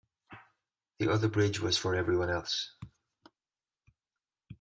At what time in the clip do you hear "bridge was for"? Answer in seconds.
1.27-1.93